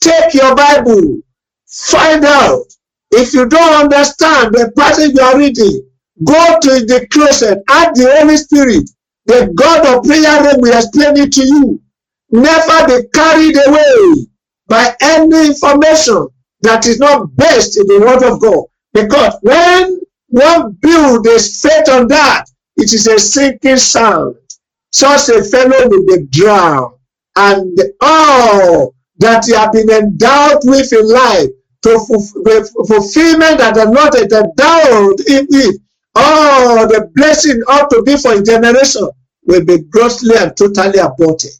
take 0.00 0.34
your 0.34 0.54
Bible, 0.56 1.20
find 1.68 2.24
out 2.24 2.64
if 3.12 3.34
you 3.34 3.48
don't 3.48 3.84
understand 3.84 4.54
the 4.54 4.72
passage 4.76 5.12
you 5.14 5.22
are 5.22 5.38
reading, 5.38 5.88
go 6.24 6.58
to 6.62 6.86
the 6.86 7.06
closet, 7.12 7.60
ask 7.70 7.94
the 7.94 8.14
Holy 8.20 8.36
Spirit, 8.38 8.90
the 9.26 9.52
God 9.56 9.86
of 9.98 10.04
prayer 10.04 10.42
room 10.44 10.60
will 10.62 10.76
explain 10.78 11.16
it 11.18 11.32
to 11.34 11.44
you. 11.44 11.80
Never 12.30 12.86
be 12.88 13.08
carried 13.14 13.56
away 13.66 14.26
by 14.68 14.96
any 15.02 15.48
information 15.48 16.28
that 16.64 16.86
is 16.86 16.98
not 16.98 17.34
based 17.36 17.78
in 17.78 17.86
the 17.86 18.00
word 18.00 18.22
of 18.22 18.40
God. 18.40 18.64
Because 18.92 19.36
when 19.42 20.00
one 20.28 20.72
build 20.80 21.26
his 21.26 21.60
faith 21.60 21.88
on 21.90 22.08
that, 22.08 22.46
it 22.76 22.92
is 22.92 23.06
a 23.06 23.18
sinking 23.18 23.76
sand. 23.76 24.34
Such 24.90 25.28
a 25.28 25.42
fellow 25.42 25.88
will 25.88 26.06
be 26.06 26.26
drowned. 26.26 26.94
And 27.36 27.78
all 28.00 28.94
that 29.18 29.46
you 29.46 29.54
have 29.56 29.72
been 29.72 29.90
endowed 29.90 30.60
with 30.64 30.92
in 30.92 31.08
life 31.08 31.48
to 31.82 31.98
fulfillment 32.86 33.58
that 33.58 33.76
are 33.76 33.90
not 33.90 34.14
endowed 34.14 35.20
in 35.28 35.46
it. 35.50 35.80
All 36.14 36.86
the 36.86 37.10
blessing 37.14 37.60
ought 37.68 37.90
to 37.90 38.02
be 38.02 38.16
for 38.16 38.34
a 38.34 38.42
generation 38.42 39.08
will 39.46 39.64
be 39.64 39.78
grossly 39.82 40.36
and 40.36 40.56
totally 40.56 40.98
aborted. 40.98 41.50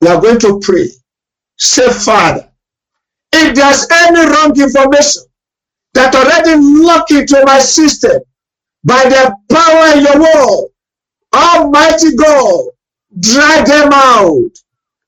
We 0.00 0.08
are 0.08 0.20
going 0.20 0.40
to 0.40 0.60
pray. 0.60 0.88
Say, 1.56 1.88
Father, 1.90 2.50
if 3.36 3.54
there's 3.54 3.86
any 3.90 4.20
wrong 4.30 4.58
information 4.58 5.22
that 5.94 6.14
already 6.14 6.60
locked 6.84 7.10
into 7.10 7.42
my 7.44 7.58
system 7.58 8.20
by 8.84 9.02
the 9.04 9.36
power 9.50 9.96
in 9.96 10.04
your 10.04 10.20
word, 10.20 10.68
Almighty 11.34 12.14
God, 12.16 12.66
drive 13.20 13.66
them 13.66 13.90
out. 13.92 14.50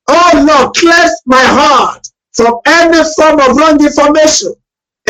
Oh 0.09 0.47
Lord, 0.47 0.75
cleanse 0.75 1.13
my 1.27 1.43
heart 1.43 2.07
from 2.33 2.55
any 2.67 3.03
form 3.17 3.41
of 3.41 3.57
wrong 3.57 3.83
information 3.83 4.55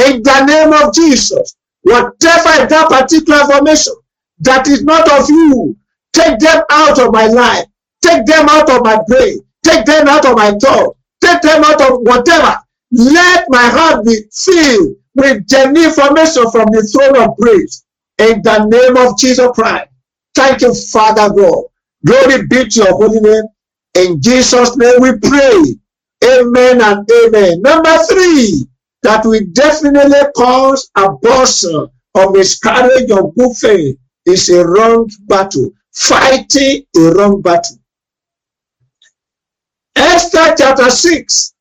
in 0.07 0.23
the 0.23 0.45
name 0.47 0.73
of 0.73 0.95
Jesus. 0.95 1.55
Whatever 1.83 2.67
that 2.67 2.89
particular 2.89 3.41
information 3.43 3.95
that 4.41 4.67
is 4.69 4.83
not 4.85 5.09
of 5.11 5.29
you, 5.29 5.77
take 6.13 6.39
them 6.39 6.63
out 6.71 6.99
of 6.99 7.13
my 7.13 7.27
life, 7.27 7.67
take 8.03 8.27
them 8.27 8.47
out 8.49 8.69
of 8.71 8.83
my 8.85 9.01
brain, 9.07 9.41
take 9.65 9.85
them 9.87 10.09
out 10.09 10.27
of 10.27 10.37
my 10.37 10.51
thought, 10.53 10.97
take 11.23 11.41
them 11.43 11.65
out 11.65 11.81
of 11.81 12.01
whatever. 12.03 12.59
Let 12.93 13.47
my 13.51 13.67
heart 13.69 14.05
be 14.07 14.23
filled 14.33 14.97
with 15.15 15.47
genuine 15.49 15.91
information 15.91 16.51
from 16.51 16.67
the 16.73 16.83
throne 16.93 17.23
of 17.23 17.37
grace 17.37 17.85
in 18.19 18.43
the 18.43 18.65
name 18.67 18.97
of 18.97 19.19
Jesus 19.19 19.49
Christ. 19.55 19.91
Thank 20.35 20.63
you, 20.63 20.75
Father 20.75 21.33
God. 21.35 21.65
Glory 22.07 22.47
be 22.47 22.69
to 22.69 22.81
your 22.81 22.93
holy 22.97 23.21
name. 23.21 23.45
In 23.97 24.23
Jesus' 24.23 24.77
name 24.77 25.01
we 25.01 25.19
pray. 25.19 25.63
Amen 26.25 26.81
and 26.83 27.09
amen. 27.25 27.63
Number 27.63 27.97
three, 28.09 28.67
that 29.03 29.25
will 29.25 29.43
definitely 29.53 30.21
cause 30.37 30.91
abortion 30.97 31.89
or 32.15 32.33
miscarriage 32.33 33.11
of 33.11 33.35
good 33.37 33.57
faith 33.57 33.99
is 34.27 34.49
a 34.51 34.67
wrong 34.67 35.11
battle. 35.27 35.71
Fighting 35.95 36.85
a 36.97 37.01
wrong 37.13 37.43
battle. 37.43 37.77
Esther 39.97 40.55
chapter 40.57 40.91
6, 40.91 41.55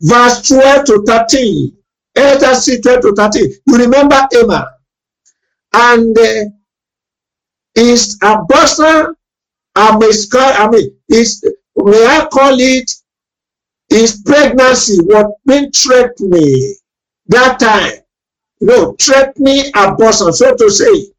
verse 0.00 0.48
12 0.48 0.84
to 0.86 1.02
13. 1.06 1.76
Esther 2.16 2.54
6, 2.54 2.80
12 2.82 3.00
to 3.02 3.14
13. 3.14 3.52
You 3.66 3.76
remember 3.78 4.28
Emma. 4.34 4.72
And 5.72 6.18
uh, 6.18 6.44
his 7.74 8.18
abortion 8.22 9.14
and 9.76 9.98
miscarriage, 9.98 10.56
I 10.58 10.68
mean, 10.70 10.96
is, 11.08 11.44
may 11.76 12.06
I 12.06 12.26
call 12.32 12.56
it 12.58 12.90
his 13.88 14.22
pregnancy 14.24 14.98
what 15.04 15.32
been 15.46 15.70
me 16.20 16.76
that 17.26 17.60
time. 17.60 18.02
You 18.60 18.66
know, 18.66 18.96
me 19.38 19.70
abortion, 19.74 20.32
so 20.32 20.56
to 20.56 20.70
say. 20.70 21.12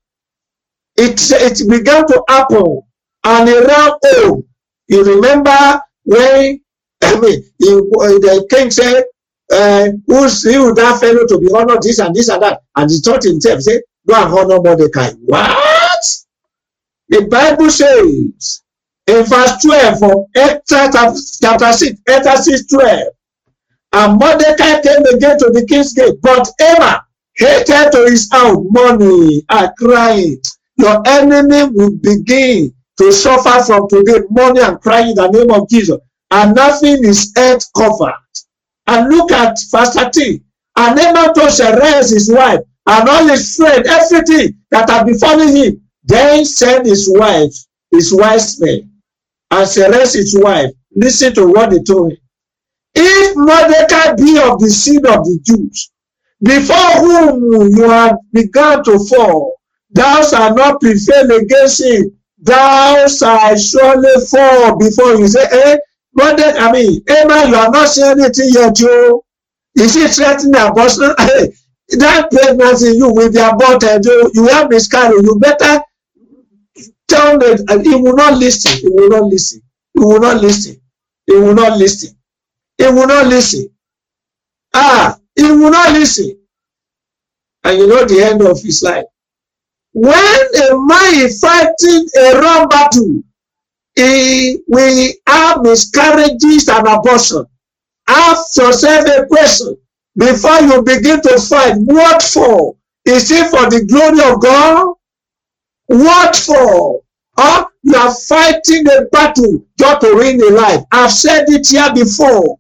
It, 0.98 1.22
it 1.32 1.70
began 1.70 2.06
to 2.08 2.24
happen 2.28 2.82
and 3.24 3.50
around 3.50 3.94
home. 4.04 4.44
You 4.88 5.04
remember 5.06 5.82
when 6.04 6.60
I 7.10 7.20
mean 7.20 7.44
he, 7.58 7.66
the 7.68 8.48
king 8.50 8.72
said, 8.72 9.04
uh, 9.52 9.88
who's 10.08 10.44
who 10.44 10.74
that 10.76 11.00
fellow 11.00 11.26
to 11.28 11.40
be 11.40 11.52
honored 11.54 11.82
this 11.82 12.00
and 12.00 12.16
this 12.16 12.30
and 12.30 12.42
that, 12.44 12.62
and 12.76 12.90
he 12.90 13.00
thought 13.00 13.24
himself, 13.24 13.62
say, 13.62 13.82
go 14.08 14.16
and 14.16 14.34
honor 14.34 14.62
Mordecai. 14.62 15.12
What? 15.26 16.04
The 17.10 17.26
Bible 17.28 17.70
says 17.72 18.62
in 19.08 19.24
verse 19.26 19.62
12 19.64 20.04
of 20.04 20.26
chapter 20.68 21.74
6, 21.74 22.02
Esther 22.08 22.44
6 22.44 22.66
12. 22.68 23.08
And 23.94 24.20
Mordecai 24.20 24.82
came 24.82 25.04
again 25.06 25.40
to 25.40 25.50
the 25.52 25.66
king's 25.68 25.94
gate, 25.94 26.16
but 26.22 26.48
Emma 26.60 27.04
hated 27.36 27.92
to 27.92 28.06
his 28.10 28.30
house 28.32 28.58
money 28.70 29.44
and 29.50 29.72
crying. 29.78 30.40
Your 30.78 31.02
enemy 31.08 31.72
will 31.74 31.96
begin 31.98 32.74
to 33.00 33.12
suffer 33.12 33.64
from 33.64 33.88
today, 33.90 34.22
money 34.30 34.62
and 34.62 34.80
crying 34.80 35.10
in 35.10 35.16
the 35.16 35.28
name 35.30 35.52
of 35.52 35.68
Jesus. 35.70 35.98
And 36.32 36.56
nothing 36.56 37.04
is 37.04 37.34
earth 37.38 37.66
covered. 37.76 38.14
And 38.88 39.10
look 39.10 39.32
at 39.32 39.58
verse 39.72 39.94
13. 39.94 40.44
And 40.78 41.00
Emma 41.00 41.34
told 41.34 41.50
Shereas 41.52 42.12
his 42.12 42.32
wife 42.32 42.62
and 42.88 43.10
all 43.10 43.28
his 43.28 43.56
friends, 43.56 43.88
everything 43.88 44.58
that 44.72 44.90
had 44.90 45.06
befallen 45.06 45.56
him, 45.56 45.82
Then 46.04 46.44
said 46.46 46.86
his 46.86 47.08
wife, 47.14 47.54
his 47.92 48.14
wise 48.14 48.60
men, 48.60 48.92
and 49.52 49.78
arrest 49.78 50.16
his 50.16 50.36
wife. 50.38 50.72
Listen 50.96 51.34
to 51.36 51.48
what 51.48 51.70
they 51.70 51.84
told 51.84 52.12
him. 52.14 52.18
If 52.96 53.36
Mordecai 53.36 54.14
be 54.16 54.40
of 54.40 54.60
the 54.60 54.70
seed 54.70 55.06
of 55.06 55.24
the 55.24 55.40
Jews, 55.44 55.92
before 56.42 56.92
whom 57.02 57.70
you 57.78 57.90
have 57.90 58.18
begun 58.34 58.84
to 58.86 58.98
fall, 59.00 59.60
thou 59.92 60.24
shalt 60.24 60.56
not 60.56 60.82
prevail 60.82 61.32
against 61.38 61.84
him. 61.84 62.18
Thou 62.40 63.08
shalt 63.08 63.60
surely 63.60 64.26
fall 64.32 64.78
before 64.80 65.16
you 65.16 65.28
say, 65.28 65.46
eh, 65.52 65.78
Mordecai, 66.20 66.60
I 66.60 66.72
mean, 66.74 67.04
Amen, 67.10 67.50
you 67.50 67.56
are 67.56 67.72
not 67.72 67.88
saying 67.90 68.20
anything 68.20 68.50
yet, 68.54 68.80
you. 68.80 69.24
Is 69.76 69.96
he 69.96 70.08
threatening 70.08 70.56
abortion? 70.62 71.04
that 71.90 72.30
pregnancy 72.32 72.98
you 72.98 73.14
will 73.14 73.32
be 73.32 73.40
aborted, 73.40 74.06
you, 74.06 74.32
you 74.36 74.48
have 74.50 74.70
miscarriage, 74.70 75.24
you 75.24 75.40
better 75.40 75.82
tell 77.08 77.40
them, 77.40 77.58
and 77.70 77.86
he 77.86 77.96
will 77.96 78.16
not 78.16 78.38
listen, 78.40 78.80
he 78.80 78.90
will 78.90 79.10
not 79.10 79.24
listen, 79.26 79.62
he 79.96 80.02
will 80.02 80.20
not 80.22 80.42
listen, 80.42 80.82
he 81.28 81.36
will 81.36 81.56
not 81.56 81.78
listen, 81.80 82.16
he 82.78 82.86
will 82.88 83.08
not 83.08 83.28
listen. 83.28 83.70
Ah, 84.74 85.18
he 85.36 85.44
will 85.44 85.72
not 85.72 85.94
listen. 85.94 86.40
And 87.64 87.80
you 87.80 87.88
know 87.88 88.06
the 88.06 88.24
end 88.24 88.42
of 88.42 88.62
his 88.62 88.84
life. 88.84 89.06
When 89.94 90.14
a 90.16 90.78
man 90.78 91.16
is 91.16 91.40
fighting 91.42 92.08
a 92.22 92.40
wrong 92.42 92.68
battle, 92.70 93.22
will 94.68 95.14
have 95.28 95.62
miscarriages 95.62 96.70
and 96.70 96.88
abortion. 96.88 97.46
Ask 98.08 98.58
yourself 98.58 99.08
a 99.08 99.26
question 99.28 99.78
before 100.18 100.60
you 100.62 100.82
begin 100.84 101.22
to 101.22 101.40
fight. 101.40 101.76
What 101.78 102.22
for? 102.24 102.76
Is 103.06 103.32
it 103.32 103.50
for 103.50 103.70
the 103.70 103.86
glory 103.86 104.34
of 104.34 104.42
God? 104.42 104.96
What 105.88 106.36
for? 106.36 107.02
Or 107.38 107.68
you 107.84 107.96
are 107.96 108.14
fighting 108.14 108.86
a 108.90 109.06
battle 109.12 109.66
just 109.80 110.02
to 110.02 110.16
win 110.16 110.42
a 110.42 110.50
life. 110.56 110.82
I've 110.92 111.12
said 111.12 111.46
it 111.48 111.68
here 111.68 111.94
before 111.94 112.58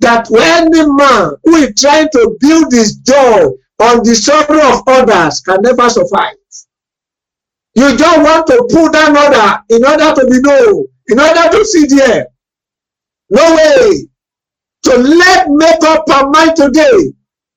that 0.00 0.28
when 0.30 0.70
the 0.70 0.92
man 0.92 1.32
who 1.44 1.56
is 1.56 1.80
trying 1.80 2.08
to 2.12 2.36
build 2.40 2.72
his 2.72 2.96
joy 2.96 3.46
on 3.80 3.98
the 4.04 4.14
sorrow 4.14 4.78
of 4.78 4.82
others 4.86 5.40
can 5.40 5.60
never 5.62 5.88
survive. 5.90 6.34
You 7.74 7.96
don't 7.96 8.22
want 8.22 8.46
to 8.48 8.68
pull 8.70 8.90
down 8.90 9.16
order 9.16 9.58
in 9.70 9.84
order 9.84 10.14
to 10.20 10.28
be 10.30 10.40
known, 10.40 10.86
in 11.08 11.18
order 11.20 11.50
to 11.50 11.64
sit 11.64 11.90
there. 11.90 12.28
No 13.30 13.56
way. 13.56 14.06
So 14.84 14.96
let 14.96 15.48
make 15.50 15.82
up 15.82 16.04
our 16.10 16.30
mind 16.30 16.56
today 16.56 17.12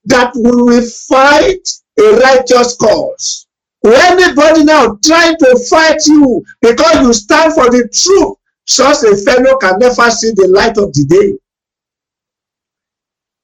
that 0.06 0.34
we 0.36 0.52
will 0.52 0.88
fight 1.08 1.68
a 2.00 2.20
righteous 2.20 2.76
cause. 2.78 3.48
Anybody 3.86 4.64
now 4.64 4.98
trying 5.04 5.38
to 5.38 5.60
fight 5.70 6.06
you 6.08 6.44
because 6.62 6.96
you 7.02 7.14
stand 7.14 7.54
for 7.54 7.70
the 7.70 7.88
truth, 7.94 8.38
such 8.66 9.04
a 9.04 9.16
fellow 9.18 9.58
can 9.58 9.80
never 9.80 10.10
see 10.12 10.32
the 10.36 10.48
light 10.50 10.78
of 10.78 10.94
the 10.94 11.06
day. 11.06 11.38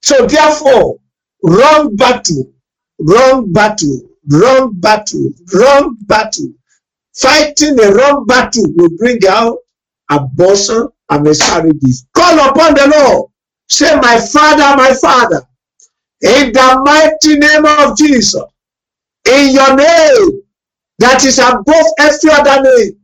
So 0.02 0.26
therefore, 0.28 0.98
wrong 1.44 1.96
battle, 1.96 2.52
wrong 3.00 3.52
battle, 3.54 4.02
wrong 4.30 4.74
battle, 4.76 5.30
wrong 5.54 5.98
battle. 6.02 6.50
Fighting 7.16 7.80
a 7.80 7.94
wrong 7.94 8.26
battle 8.28 8.66
will 8.76 8.90
bring 8.98 9.20
out 9.28 9.58
abortion 10.12 10.90
and 11.10 11.24
miscarriages. 11.24 12.06
Call 12.16 12.50
upon 12.50 12.76
the 12.76 12.94
Lord. 12.96 13.32
Say, 13.70 13.96
My 13.98 14.20
Father, 14.20 14.78
my 14.78 14.94
Father, 15.02 15.42
in 16.22 16.54
the 16.54 16.82
mighty 16.86 17.40
name 17.40 17.66
of 17.66 17.98
Jesus, 17.98 18.44
in 19.30 19.54
your 19.54 19.76
name 19.76 20.42
that 21.00 21.24
is 21.26 21.40
above 21.40 21.86
every 22.00 22.32
other 22.32 22.64
name, 22.64 23.00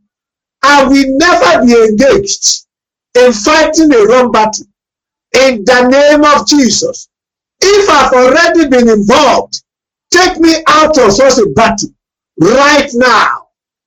I 0.62 0.84
will 0.84 1.18
never 1.18 1.66
be 1.66 1.74
engaged 1.74 2.66
in 3.16 3.32
fighting 3.32 3.92
a 3.94 4.06
wrong 4.06 4.32
battle 4.32 4.66
in 5.34 5.64
the 5.64 5.88
name 5.88 6.24
of 6.24 6.46
Jesus. 6.46 7.08
If 7.60 7.90
I've 7.90 8.12
already 8.12 8.68
been 8.68 8.88
involved, 8.88 9.62
take 10.12 10.38
me 10.40 10.56
out 10.68 10.98
of 10.98 11.12
such 11.12 11.38
a 11.38 11.48
battle 11.50 11.90
right 12.40 12.90
now, 12.94 13.39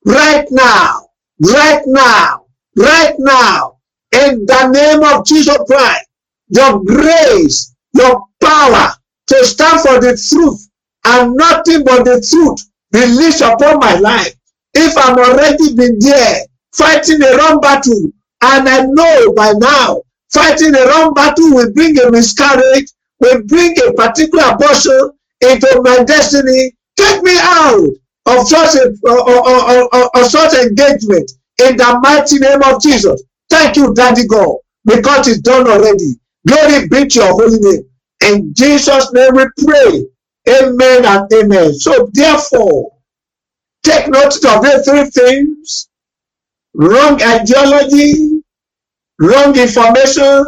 right 0.04 0.46
now, 0.50 1.08
right 1.40 1.82
now, 1.86 2.46
right 2.76 3.14
now, 3.18 3.78
in 4.12 4.44
the 4.46 4.68
name 4.68 5.02
of 5.02 5.26
Jesus 5.26 5.58
Christ. 5.66 6.06
Your 6.48 6.82
grace, 6.84 7.74
your 7.94 8.24
power 8.42 8.92
to 9.28 9.44
stand 9.44 9.80
for 9.80 10.00
the 10.00 10.16
truth 10.28 10.68
and 11.04 11.34
nothing 11.34 11.84
but 11.84 12.04
the 12.04 12.24
truth 12.28 12.70
released 12.92 13.40
upon 13.42 13.78
my 13.80 13.96
life. 13.98 14.34
If 14.74 14.96
I'm 14.98 15.18
already 15.18 15.74
been 15.74 15.98
there 15.98 16.44
fighting 16.74 17.22
a 17.22 17.36
wrong 17.36 17.60
battle, 17.60 18.10
and 18.42 18.68
I 18.68 18.82
know 18.86 19.32
by 19.34 19.52
now 19.56 20.02
Fighting 20.34 20.74
a 20.74 20.86
wrong 20.88 21.14
battle 21.14 21.54
will 21.54 21.72
bring 21.72 21.96
a 22.00 22.10
miscarriage, 22.10 22.88
will 23.20 23.42
bring 23.44 23.76
a 23.86 23.92
particular 23.92 24.52
abortion 24.52 25.12
into 25.40 25.80
my 25.84 26.02
destiny. 26.02 26.72
Take 26.96 27.22
me 27.22 27.36
out 27.40 27.88
of 28.26 28.48
such 28.48 28.76
a 28.76 28.94
or, 29.04 29.20
or 30.16 30.24
such 30.24 30.54
engagement 30.54 31.32
in 31.62 31.76
the 31.76 32.00
mighty 32.02 32.38
name 32.38 32.62
of 32.64 32.82
Jesus. 32.82 33.22
Thank 33.50 33.76
you, 33.76 33.94
Daddy 33.94 34.26
God, 34.26 34.56
because 34.84 35.28
it's 35.28 35.40
done 35.40 35.68
already. 35.68 36.16
Glory 36.46 36.88
be 36.88 37.06
to 37.08 37.18
your 37.20 37.30
holy 37.32 37.58
name. 37.60 37.84
In 38.24 38.54
Jesus' 38.54 39.12
name 39.12 39.34
we 39.34 39.46
pray. 39.66 40.06
Amen 40.48 41.04
and 41.06 41.32
amen. 41.32 41.74
So 41.74 42.10
therefore, 42.12 42.92
take 43.84 44.08
note 44.08 44.34
of 44.36 44.62
the 44.62 44.82
three 44.86 45.10
things. 45.10 45.88
Wrong 46.74 47.20
ideology, 47.22 48.42
wrong 49.20 49.58
information 49.58 50.44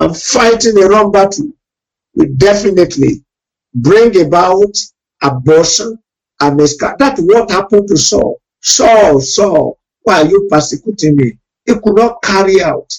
and 0.00 0.16
fighting 0.16 0.82
a 0.82 0.88
wrong 0.88 1.12
battle 1.12 1.48
will 2.14 2.28
definitely 2.36 3.24
bring 3.74 4.20
about 4.26 4.76
abortion 5.22 5.98
and 6.40 6.56
miscarriage. 6.56 6.98
That's 6.98 7.20
what 7.22 7.50
happened 7.50 7.88
to 7.88 7.96
Saul. 7.96 8.40
Saul, 8.62 9.20
Saul, 9.20 9.78
why 10.02 10.22
are 10.22 10.26
you 10.28 10.48
persecuting 10.50 11.16
me? 11.16 11.38
He 11.66 11.74
could 11.74 11.96
not 11.96 12.22
carry 12.22 12.62
out. 12.62 12.92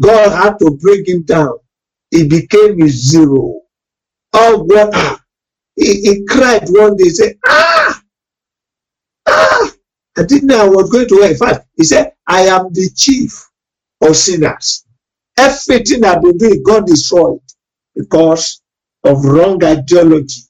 God 0.00 0.30
had 0.32 0.58
to 0.60 0.78
bring 0.82 1.04
him 1.06 1.22
down. 1.24 1.58
He 2.10 2.28
became 2.28 2.82
a 2.82 2.88
zero. 2.88 3.62
Oh, 4.34 4.64
what? 4.64 5.20
He, 5.76 6.02
he 6.02 6.24
cried 6.26 6.64
one 6.68 6.96
day, 6.96 7.04
he 7.06 7.10
said, 7.10 7.34
ah, 7.46 8.02
ah. 9.28 9.72
I 10.18 10.24
didn't 10.24 10.48
know 10.48 10.64
I 10.64 10.68
was 10.68 10.90
going 10.90 11.08
to 11.08 11.16
hell. 11.16 11.30
In 11.30 11.36
fact, 11.38 11.66
he 11.76 11.84
said, 11.84 12.12
I 12.26 12.42
am 12.42 12.72
the 12.72 12.90
chief 12.96 13.48
of 14.02 14.16
sinners. 14.16 14.84
Everything 15.38 16.04
I've 16.04 16.22
been 16.22 16.38
doing, 16.38 16.62
God 16.64 16.86
destroyed 16.86 17.40
because 17.96 18.62
of 19.04 19.24
wrong 19.24 19.62
ideology, 19.64 20.42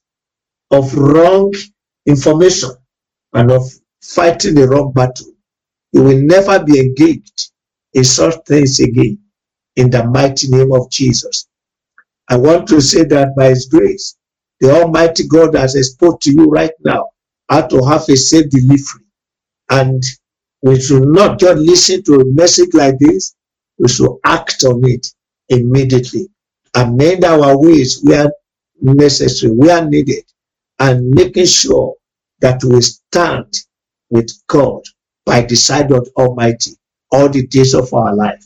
of 0.71 0.93
wrong 0.95 1.53
information, 2.07 2.71
and 3.33 3.51
of 3.51 3.63
fighting 4.01 4.55
the 4.55 4.67
wrong 4.67 4.93
battle. 4.93 5.33
You 5.93 6.03
will 6.03 6.21
never 6.21 6.63
be 6.63 6.79
engaged 6.79 7.51
in 7.93 8.03
such 8.05 8.35
things 8.47 8.79
again 8.79 9.19
in 9.75 9.89
the 9.91 10.05
mighty 10.05 10.49
name 10.49 10.73
of 10.73 10.89
Jesus. 10.91 11.47
I 12.29 12.37
want 12.37 12.67
to 12.69 12.81
say 12.81 13.03
that 13.05 13.35
by 13.37 13.49
His 13.49 13.67
grace, 13.67 14.17
the 14.61 14.71
Almighty 14.71 15.27
God 15.27 15.55
has 15.55 15.75
exposed 15.75 16.21
to 16.23 16.33
you 16.33 16.45
right 16.45 16.71
now 16.85 17.09
how 17.49 17.67
to 17.67 17.83
have 17.85 18.03
a 18.09 18.17
safe 18.17 18.49
delivery. 18.49 19.05
And 19.69 20.03
we 20.63 20.79
should 20.81 21.07
not 21.07 21.39
just 21.39 21.57
listen 21.59 22.03
to 22.05 22.15
a 22.21 22.25
message 22.25 22.69
like 22.73 22.95
this 22.99 23.35
we 23.79 23.89
should 23.89 24.17
act 24.25 24.63
on 24.65 24.81
it 24.85 25.07
immediately. 25.49 26.29
Amend 26.75 27.25
our 27.25 27.59
ways 27.59 28.01
where 28.03 28.31
necessary, 28.81 29.53
where 29.53 29.85
needed, 29.85 30.23
and 30.81 31.11
making 31.11 31.47
sure 31.47 31.95
that 32.41 32.63
we 32.65 32.81
stand 32.81 33.53
with 34.11 34.31
God 34.47 34.83
by 35.25 35.43
the 35.43 35.55
side 35.55 35.93
of 35.93 36.09
Almighty 36.17 36.73
all 37.11 37.29
the 37.29 37.47
days 37.47 37.75
of 37.75 37.93
our 37.93 38.15
life. 38.15 38.43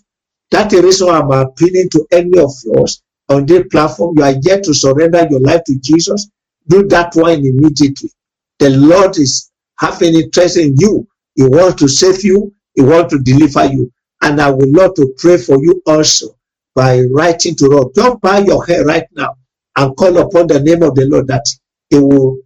That 0.52 0.74
is 0.74 0.82
the 0.82 0.86
reason 0.88 1.08
why 1.08 1.19
I'm 1.19 1.32
appealing 1.32 1.89
to 1.91 2.08
any 2.12 2.39
of 2.39 2.52
us 2.84 3.02
on 3.30 3.48
this 3.48 3.65
platform. 3.71 4.17
You 4.17 4.26
are 4.26 4.36
yet 4.43 4.65
to 4.65 4.76
surrender 4.76 5.28
your 5.32 5.41
life 5.41 5.63
to 5.67 5.80
Jesus. 5.80 6.30
Do 6.69 6.88
that 6.89 7.15
one 7.15 7.39
immediately. 7.45 8.12
The 8.60 8.71
Lord 8.71 9.17
is 9.19 9.52
having 9.80 10.15
interest 10.15 10.58
in 10.58 10.76
you. 10.78 11.08
He 11.36 11.45
wants 11.45 11.82
to 11.82 11.89
save 11.89 12.24
you. 12.26 12.54
He 12.76 12.84
wants 12.84 13.13
to 13.13 13.21
deliver 13.21 13.65
you. 13.67 13.93
And 14.24 14.41
I 14.41 14.52
would 14.52 14.69
love 14.69 14.95
to 14.95 15.15
pray 15.19 15.38
for 15.38 15.58
you 15.63 15.82
also 15.88 16.38
by 16.76 17.02
writing 17.13 17.56
to 17.58 17.67
Lord. 17.67 17.93
Don't 17.95 18.21
bow 18.21 18.39
your 18.39 18.65
head 18.65 18.86
right 18.88 19.06
now 19.13 19.38
and 19.78 19.98
call 19.98 20.17
upon 20.19 20.48
the 20.48 20.62
name 20.62 20.84
of 20.84 20.95
the 20.95 21.08
Lord 21.08 21.28
that 21.30 21.45
He 21.89 22.00
will 22.00 22.39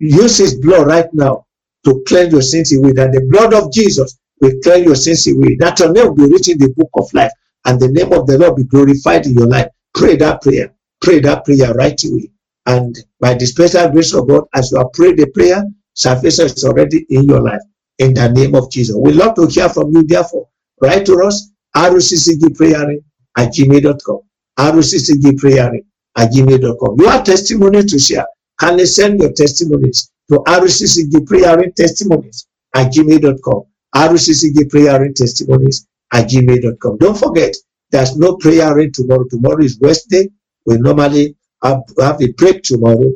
use 0.00 0.38
His 0.38 0.56
blood 0.60 0.88
right 0.88 1.08
now 1.14 1.46
to 1.84 2.04
cleanse 2.08 2.32
your 2.32 2.42
sins 2.42 2.76
away. 2.76 2.92
That 2.92 3.12
the 3.12 3.26
blood 3.30 3.54
of 3.54 3.72
Jesus 3.72 4.18
will 4.40 4.54
cleanse 4.64 4.86
your 4.86 4.96
sins 4.96 5.28
away. 5.28 5.56
That 5.60 5.80
your 5.80 5.92
name 5.92 6.08
will 6.08 6.14
be 6.16 6.32
written 6.32 6.54
in 6.54 6.58
the 6.60 6.74
book 6.76 6.90
of 6.94 7.12
life 7.14 7.32
and 7.66 7.80
the 7.80 7.88
name 7.88 8.12
of 8.12 8.26
the 8.26 8.38
Lord 8.38 8.56
be 8.56 8.64
glorified 8.64 9.26
in 9.26 9.34
your 9.34 9.48
life. 9.48 9.68
Pray 9.94 10.16
that 10.16 10.42
prayer. 10.42 10.74
Pray 11.02 11.20
that 11.20 11.44
prayer 11.44 11.74
right 11.74 12.00
away. 12.04 12.30
And 12.66 12.96
by 13.20 13.34
the 13.34 13.46
special 13.46 13.90
grace 13.90 14.14
of 14.14 14.28
God, 14.28 14.44
as 14.54 14.72
you 14.72 14.78
have 14.78 14.92
prayed 14.92 15.18
the 15.18 15.26
prayer, 15.28 15.64
salvation 15.94 16.46
is 16.46 16.64
already 16.64 17.06
in 17.10 17.24
your 17.24 17.40
life. 17.42 17.62
in 17.98 18.14
the 18.14 18.28
name 18.30 18.54
of 18.56 18.70
Jesus. 18.70 18.96
We 18.96 19.12
love 19.14 19.34
to 19.36 19.46
hear 19.48 19.70
from 19.70 19.92
you, 19.92 20.04
therefore. 20.04 20.48
Write 20.82 21.06
to 21.06 21.22
us, 21.24 21.50
rccgprayer 21.76 22.96
at 23.38 23.50
gmail.com. 23.54 24.20
rccgprayer 24.58 25.72
at 26.16 26.32
gmail.com. 26.32 26.96
You 27.00 27.08
have 27.08 27.24
testimony 27.24 27.84
to 27.84 28.00
share. 28.00 28.26
Can 28.60 28.78
you 28.78 28.86
send 28.86 29.20
your 29.20 29.32
testimonies 29.32 30.10
to 30.30 30.38
rccgprayer 30.40 31.74
testimonies 31.74 32.46
at 32.74 32.92
gmail.com. 32.92 33.62
rccgprayer 33.94 35.14
testimonies 35.14 35.86
at 36.12 36.28
gmail.com. 36.28 36.98
Don't 36.98 37.18
forget, 37.18 37.56
there's 37.90 38.16
no 38.16 38.36
prayer 38.36 38.78
in 38.80 38.92
tomorrow. 38.92 39.24
Tomorrow 39.30 39.64
is 39.64 39.78
Wednesday. 39.80 40.28
We 40.66 40.78
normally 40.78 41.36
have, 41.62 41.82
have 42.00 42.22
a 42.22 42.32
break 42.32 42.62
tomorrow 42.62 43.12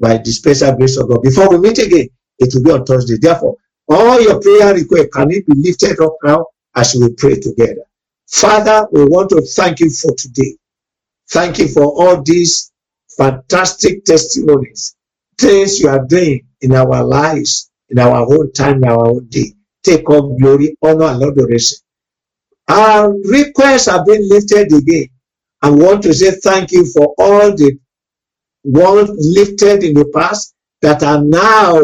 by 0.00 0.18
the 0.18 0.32
special 0.32 0.74
grace 0.76 0.98
of 0.98 1.08
God. 1.08 1.22
Before 1.22 1.50
we 1.50 1.58
meet 1.58 1.78
again, 1.78 2.08
it 2.38 2.54
will 2.54 2.64
be 2.64 2.72
on 2.72 2.84
Thursday. 2.86 3.16
Therefore, 3.20 3.56
all 3.88 4.20
your 4.20 4.40
prayer 4.40 4.74
requests 4.74 5.10
can 5.14 5.30
it 5.32 5.46
be 5.46 5.54
lifted 5.56 6.00
up 6.00 6.16
now 6.24 6.46
as 6.76 6.94
we 6.96 7.12
pray 7.14 7.40
together. 7.40 7.84
Father, 8.28 8.86
we 8.92 9.04
want 9.04 9.30
to 9.30 9.42
thank 9.42 9.80
you 9.80 9.90
for 9.90 10.14
today. 10.16 10.56
Thank 11.30 11.58
you 11.58 11.68
for 11.68 11.84
all 11.84 12.22
these 12.22 12.72
fantastic 13.16 14.04
testimonies, 14.04 14.96
things 15.38 15.80
you 15.80 15.88
are 15.88 16.04
doing 16.06 16.46
in 16.62 16.74
our 16.74 17.04
lives, 17.04 17.70
in 17.90 17.98
our 17.98 18.22
own 18.32 18.52
time, 18.52 18.76
in 18.78 18.88
our 18.88 19.08
own 19.08 19.26
day. 19.28 19.52
Take 19.82 20.08
all 20.10 20.38
glory, 20.38 20.76
honor, 20.82 21.06
and 21.06 21.22
adoration. 21.22 21.78
Our 22.68 23.12
requests 23.30 23.86
have 23.86 24.06
been 24.06 24.28
lifted 24.28 24.72
again. 24.72 25.08
I 25.62 25.70
want 25.70 26.02
to 26.04 26.14
say 26.14 26.32
thank 26.42 26.72
you 26.72 26.86
for 26.86 27.14
all 27.18 27.54
the 27.56 27.78
ones 28.64 29.10
lifted 29.18 29.84
in 29.84 29.94
the 29.94 30.06
past 30.14 30.54
that 30.82 31.02
are 31.02 31.22
now, 31.22 31.80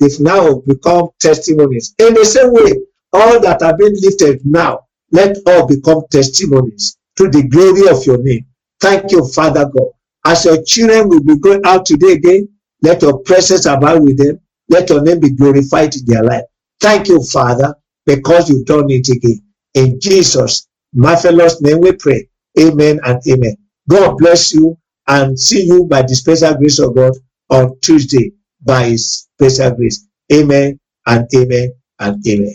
they've 0.00 0.20
now 0.20 0.56
become 0.66 1.08
testimonies. 1.20 1.94
In 1.98 2.14
the 2.14 2.24
same 2.24 2.52
way, 2.52 2.74
all 3.12 3.40
that 3.40 3.62
have 3.62 3.78
been 3.78 3.94
lifted 4.00 4.40
now, 4.44 4.80
let 5.12 5.36
all 5.46 5.66
become 5.66 6.02
testimonies 6.10 6.98
to 7.16 7.28
the 7.30 7.44
glory 7.48 7.88
of 7.88 8.04
your 8.06 8.22
name. 8.22 8.46
Thank 8.80 9.12
you, 9.12 9.26
Father 9.28 9.66
God. 9.66 9.90
As 10.28 10.44
your 10.44 10.62
children 10.62 11.08
will 11.08 11.22
be 11.24 11.38
going 11.38 11.62
out 11.64 11.86
today 11.86 12.12
again, 12.12 12.50
let 12.82 13.00
your 13.00 13.20
presence 13.20 13.64
abide 13.64 14.02
with 14.02 14.18
them. 14.18 14.38
Let 14.68 14.90
your 14.90 15.02
name 15.02 15.20
be 15.20 15.30
glorified 15.30 15.96
in 15.96 16.04
their 16.04 16.22
life. 16.22 16.42
Thank 16.82 17.08
you, 17.08 17.22
Father, 17.22 17.74
because 18.04 18.50
you've 18.50 18.66
done 18.66 18.90
it 18.90 19.08
again. 19.08 19.40
In 19.72 19.98
Jesus' 19.98 20.68
marvelous 20.92 21.62
name 21.62 21.80
we 21.80 21.92
pray. 21.92 22.28
Amen 22.60 23.00
and 23.06 23.22
amen. 23.26 23.56
God 23.88 24.18
bless 24.18 24.52
you 24.52 24.76
and 25.06 25.40
see 25.40 25.64
you 25.64 25.86
by 25.86 26.02
the 26.02 26.14
special 26.14 26.54
grace 26.56 26.78
of 26.78 26.94
God 26.94 27.14
on 27.48 27.80
Tuesday 27.80 28.32
by 28.62 28.84
his 28.84 29.28
special 29.40 29.76
grace. 29.76 30.06
Amen 30.30 30.78
and 31.06 31.26
amen 31.34 31.72
and 32.00 32.22
amen. 32.28 32.54